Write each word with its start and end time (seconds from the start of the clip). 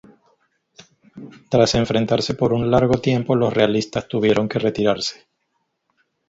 Tras 1.51 1.75
enfrentarse 1.75 2.33
por 2.33 2.53
un 2.53 2.71
largo 2.71 2.99
tiempo 2.99 3.35
los 3.35 3.53
realistas 3.53 4.07
tuvieron 4.07 4.49
que 4.49 4.57
retirarse. 4.57 5.27